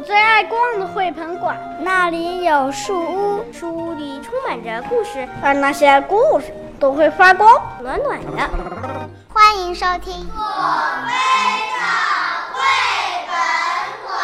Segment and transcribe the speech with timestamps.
[0.00, 6.46] 我最爱逛的绘本馆，那里有树屋，树屋里充满着故事，而那些故事
[6.78, 8.50] 都会发光，暖暖的。
[9.28, 10.42] 欢迎收听左
[11.04, 11.12] 飞
[11.76, 11.84] 的
[12.54, 12.62] 绘
[13.28, 13.36] 本
[14.06, 14.16] 馆。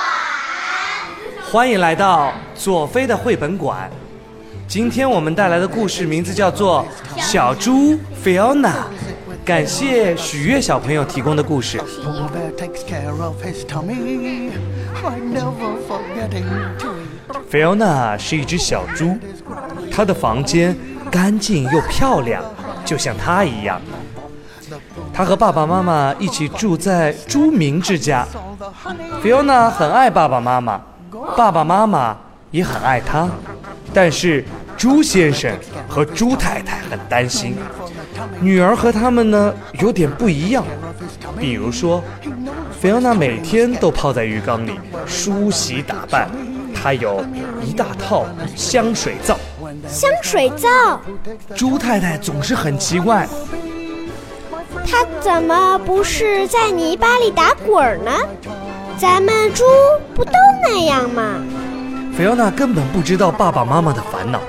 [1.53, 3.91] 欢迎来到左飞的绘本馆。
[4.67, 6.87] 今天我们带来的故事名字叫做
[7.21, 8.71] 《小猪菲奥娜》，
[9.47, 11.81] 感谢许悦小朋友提供的故事。
[17.49, 19.17] 菲奥娜是一只小猪，
[19.89, 20.77] 她的房间
[21.13, 22.43] 干净又漂亮，
[22.85, 23.81] 就像她一样。
[25.15, 28.27] 她和爸爸妈妈一起住在猪明之家。
[29.23, 30.81] 菲奥娜很爱爸爸妈妈，
[31.37, 32.17] 爸爸妈妈
[32.51, 33.29] 也很爱她。
[33.95, 34.45] 但是
[34.77, 35.51] 猪先生
[35.89, 37.57] 和朱太太很担心，
[38.41, 40.65] 女儿和他们呢有点不一样。
[41.39, 42.03] 比如说，
[42.81, 46.31] 菲奥娜每天都泡在浴缸里梳洗打扮，
[46.75, 47.25] 她有
[47.63, 49.39] 一大套香水皂。
[49.89, 51.01] 香水皂。
[51.55, 53.27] 朱太太总是很奇怪，
[54.87, 58.11] 她怎么不是在泥巴里打滚呢？
[58.99, 59.65] 咱们猪
[60.15, 61.41] 不都那样吗？
[62.17, 64.41] 菲奥娜根本不知道爸爸妈妈的烦恼，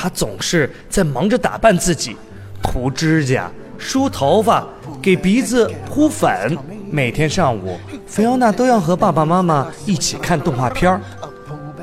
[0.00, 2.16] 她总是在忙着打扮自己，
[2.62, 4.64] 涂指甲、梳头发、
[5.02, 6.56] 给鼻子铺粉。
[6.88, 11.00] 每天上午，菲奥娜都要和爸爸妈妈一起看动画片儿。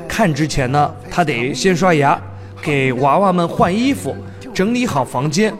[0.08, 2.18] 看之前呢，她得先刷牙，
[2.62, 4.16] 给娃娃们换衣服，
[4.54, 5.52] 整理好房间。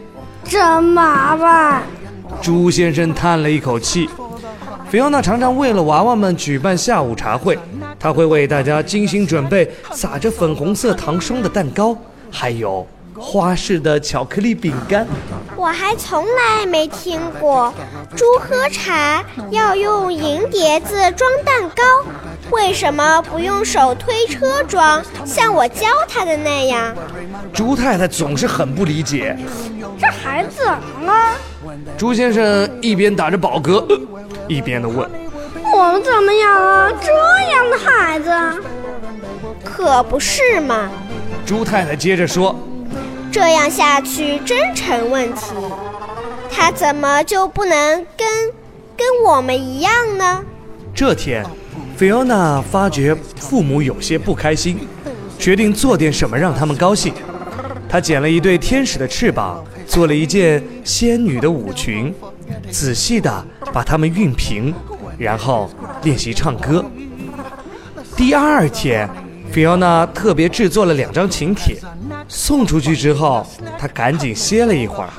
[0.43, 1.83] 真麻烦。
[2.41, 4.09] 朱先生叹了一口气。
[4.89, 7.55] 菲奥娜常常为了娃娃们举办下午茶会。
[7.99, 11.95] 他会为大家精心准备撒着粉红色糖霜的蛋糕，
[12.31, 12.85] 还有
[13.17, 15.07] 花式的巧克力饼干。
[15.55, 17.73] 我还从来没听过
[18.15, 21.83] 猪喝茶要用银碟子装蛋糕，
[22.51, 26.95] 为什么不用手推车装，像我教他的那样？
[27.51, 29.35] 猪太太总是很不理解，
[29.99, 31.33] 这孩子怎么了？
[31.97, 33.83] 猪先生一边打着饱嗝，
[34.47, 35.09] 一边的问。
[35.73, 37.11] 我们怎么养了这
[37.51, 38.63] 样的孩子？
[39.63, 40.87] 可不是嘛！
[41.47, 42.53] 猪太太接着说
[43.31, 45.53] ：“这样下去真成问题。
[46.51, 48.27] 他怎么就不能跟
[48.97, 50.43] 跟我们一样呢？”
[50.93, 51.45] 这天，
[51.95, 54.77] 菲奥娜发觉父母有些不开心，
[55.39, 57.13] 决定做点什么让他们高兴。
[57.87, 62.13] 她剪了一对天使的翅膀，做了一件仙女的舞裙，
[62.69, 64.75] 仔细地把它们熨平。
[65.17, 65.67] 然后
[66.03, 66.85] 练习唱歌。
[68.15, 69.09] 第二天，
[69.51, 71.75] 菲奥娜特别制作了两张请帖，
[72.27, 73.45] 送出去之后，
[73.79, 75.09] 她赶紧歇了一会儿，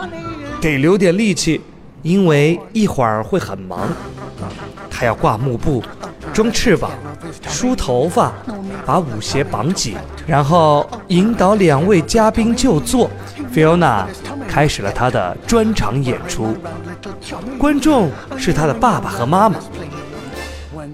[0.61, 1.61] 得留点力气，
[2.03, 3.89] 因为一会儿会很忙。
[4.91, 5.83] 她要挂幕布、
[6.33, 6.91] 装翅膀、
[7.49, 8.33] 梳头发、
[8.87, 9.97] 把舞鞋绑紧，
[10.27, 13.11] 然后引导两位嘉宾就座。
[13.51, 14.07] 菲奥娜
[14.49, 16.55] 开始了她的专场演出，
[17.59, 19.57] 观众是她的爸爸和妈妈。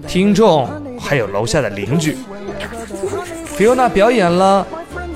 [0.07, 0.69] 听众
[0.99, 2.15] 还有楼下的邻居，
[3.55, 4.67] 菲欧娜表演了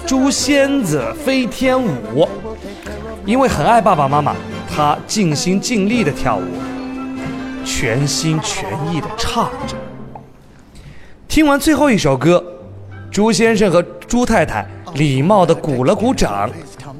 [0.07, 2.25] 猪仙子飞天舞。
[3.25, 4.33] 因为很爱爸爸妈妈，
[4.73, 6.43] 她尽心尽力的跳舞，
[7.65, 9.75] 全心全意的唱着。
[11.27, 12.41] 听完最后一首歌，
[13.11, 16.49] 朱先生和朱太太礼貌的鼓了鼓掌，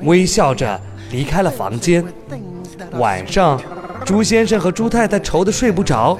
[0.03, 0.77] 微笑着
[1.09, 2.03] 离开了房间。
[2.91, 3.59] 晚上，
[4.03, 6.19] 朱先生和朱太太愁得睡不着。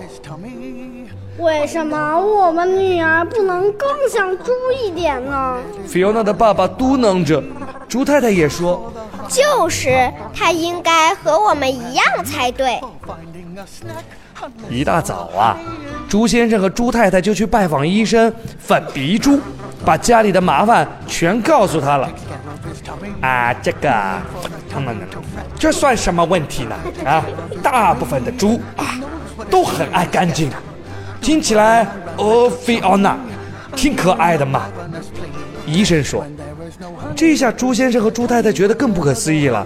[1.40, 4.52] 为什么我们女儿不能更像猪
[4.84, 5.58] 一点呢？
[5.88, 7.42] 菲欧娜的爸爸嘟囔着，
[7.88, 8.92] 猪太太也说
[9.30, 12.80] ：“就是她应该和我们一样才对。”
[14.70, 15.58] 一大早啊，
[16.10, 19.40] 猪先生和猪太太就去拜访医生粉鼻猪，
[19.86, 22.10] 把家里的麻烦全告诉他了。
[23.22, 23.90] 啊，这个，
[24.70, 24.96] 他们，
[25.58, 26.76] 这算什么问题呢？
[27.06, 27.24] 啊，
[27.64, 29.00] 大部分的猪啊，
[29.50, 30.52] 都很爱干净。
[31.22, 31.88] 听起来，
[32.18, 33.18] 哦，菲奥娜，
[33.75, 34.67] 挺可爱的嘛。
[35.66, 36.26] 医生说，
[37.16, 39.66] 这下朱先生和朱太太觉得更不可思议了。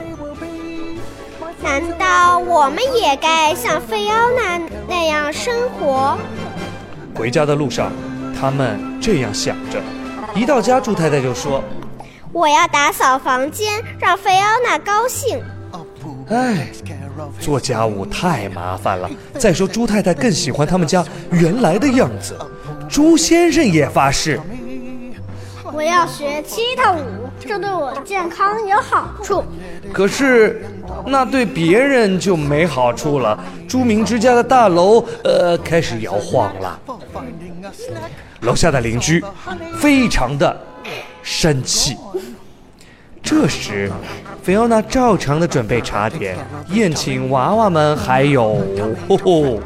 [1.62, 6.18] 难道我们也该像菲奥娜那样生活？
[7.16, 7.92] 回家的路上，
[8.38, 9.80] 他们这样想着。
[10.36, 11.64] 一到家，朱太太就说
[12.34, 15.42] ：“我要打扫房间，让菲奥娜高兴。”
[16.30, 16.68] 哎。
[17.40, 19.10] 做家务太麻烦了。
[19.38, 22.36] 再说，猪太太更喜欢他们家原来的样子。
[22.90, 24.40] 猪先生也发誓，
[25.72, 27.00] 我要学踢踏舞，
[27.40, 29.44] 这对我健康有好处。
[29.92, 30.66] 可是，
[31.06, 33.38] 那对别人就没好处了。
[33.68, 36.80] 朱明之家的大楼，呃，开始摇晃了。
[38.42, 39.24] 楼下的邻居
[39.80, 40.56] 非常的
[41.24, 41.98] 生气。
[43.24, 43.90] 这时，
[44.44, 46.36] 菲奥娜照常的准备茶点，
[46.68, 48.62] 宴请娃娃们，还有
[49.08, 49.60] 吼吼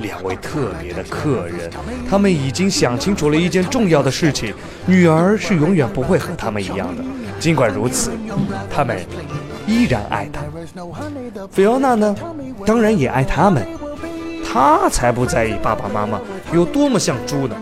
[0.00, 1.70] 两位特别的客人。
[2.08, 4.54] 他们已经想清楚了一件重要的事情：
[4.86, 7.04] 女儿是永远不会和他们一样的。
[7.38, 8.12] 尽管如此，
[8.74, 8.98] 他们
[9.66, 10.40] 依然爱她。
[11.50, 12.16] 菲奥娜呢，
[12.64, 13.62] 当然也爱他们。
[14.42, 16.18] 她才不在意爸爸妈妈
[16.52, 17.54] 有多么像猪呢。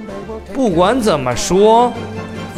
[0.54, 1.92] 不管怎么说，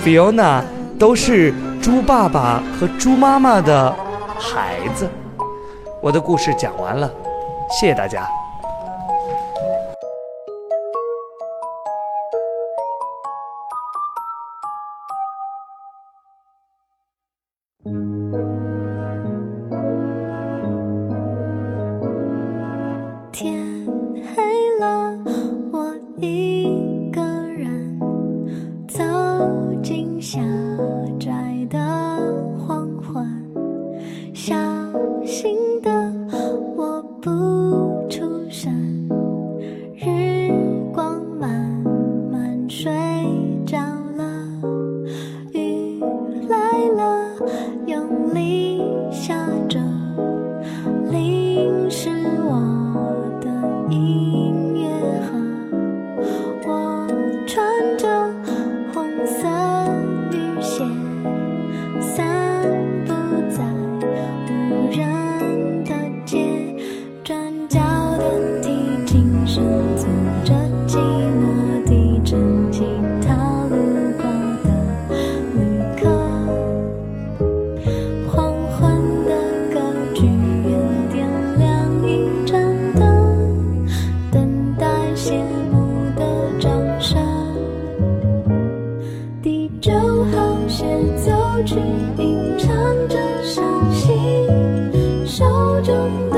[0.05, 0.62] 菲奥娜
[0.99, 1.55] 都是。
[1.82, 3.93] 猪爸爸和猪妈妈的
[4.38, 5.11] 孩子，
[6.00, 7.12] 我的故事讲完了，
[7.69, 8.25] 谢谢大家。
[89.81, 90.87] 就好像
[91.17, 91.31] 走
[91.65, 91.75] 去
[92.19, 92.69] 吟唱
[93.09, 95.45] 着伤心，手
[95.83, 96.31] 中。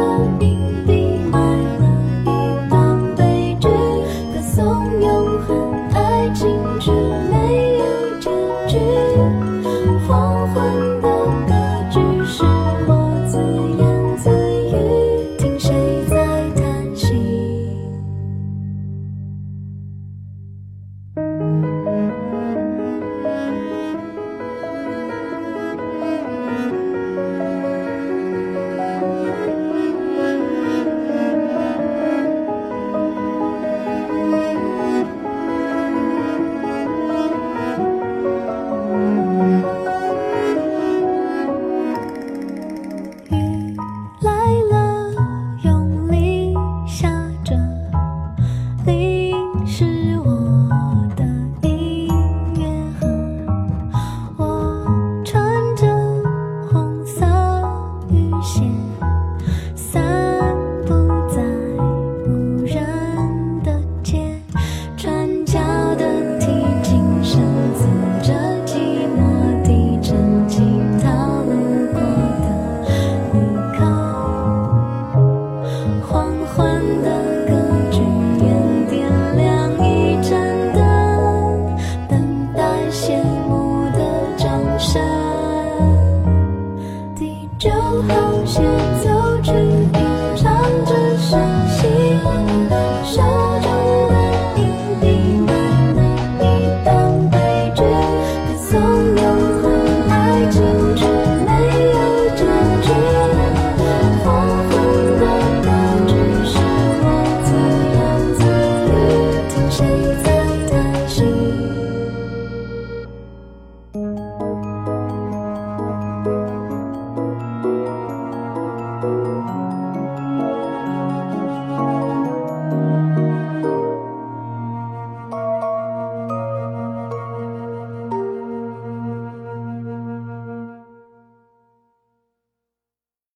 [98.75, 99.13] 懂。